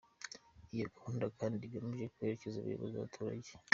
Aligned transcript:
Iyo 0.75 0.85
gahunda 0.95 1.25
kandi 1.39 1.61
igamije 1.63 2.05
kwegereza 2.15 2.57
ubuyobozi 2.59 2.93
abaturage. 2.95 3.51